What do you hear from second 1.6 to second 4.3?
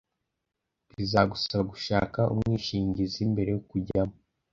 gushaka umwishingizi mbere yo kujyamo